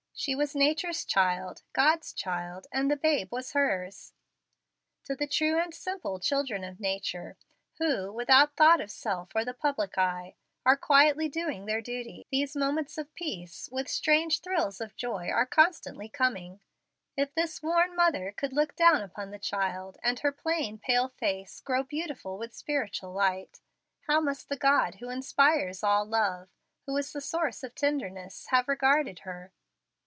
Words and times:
She 0.13 0.35
was 0.35 0.53
nature's 0.53 1.03
child, 1.03 1.63
God's 1.73 2.13
child, 2.13 2.67
and 2.71 2.91
the 2.91 2.95
babe 2.95 3.29
was 3.31 3.53
hers. 3.53 4.13
To 5.05 5.15
the 5.15 5.25
true 5.25 5.59
and 5.59 5.73
simple 5.73 6.19
children 6.19 6.63
of 6.63 6.79
nature, 6.79 7.37
who, 7.79 8.11
without 8.13 8.55
thought 8.55 8.79
of 8.81 8.91
self 8.91 9.29
or 9.33 9.43
the 9.43 9.55
public 9.55 9.97
eye, 9.97 10.35
are 10.63 10.77
quietly 10.77 11.27
doing 11.27 11.65
their 11.65 11.81
duty 11.81 11.99
in 11.99 12.05
their 12.05 12.11
own 12.11 12.13
little 12.13 12.23
niches, 12.23 12.27
these 12.29 12.59
moments 12.59 12.97
of 12.99 13.15
peace 13.15 13.69
with 13.71 13.89
strange 13.89 14.41
thrills 14.41 14.79
of 14.79 14.95
joy 14.95 15.27
are 15.31 15.47
constantly 15.47 16.07
coming. 16.07 16.59
If 17.17 17.33
this 17.33 17.63
worn 17.63 17.95
mother 17.95 18.31
could 18.31 18.53
look 18.53 18.75
down 18.75 19.01
upon 19.01 19.31
the 19.31 19.39
child, 19.39 19.97
and 20.03 20.19
her 20.19 20.31
plain, 20.31 20.77
pale 20.77 21.07
face 21.07 21.59
grow 21.61 21.81
beautiful 21.81 22.37
with 22.37 22.53
spiritual 22.53 23.11
light, 23.11 23.59
how 24.01 24.21
must 24.21 24.49
the 24.49 24.55
God 24.57 24.95
who 24.95 25.09
inspires 25.09 25.83
all 25.83 26.05
love 26.05 26.47
who 26.85 26.95
is 26.95 27.11
the 27.11 27.21
source 27.21 27.63
of 27.63 27.73
tenderness 27.73 28.47
have 28.51 28.67
regarded 28.67 29.19
her? 29.19 29.51